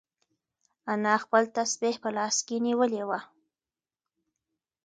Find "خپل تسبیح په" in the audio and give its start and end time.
1.23-2.09